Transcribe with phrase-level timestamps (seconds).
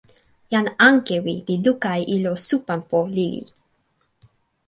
[0.51, 3.45] jan Ankewi li luka e ilo Supanpo lili.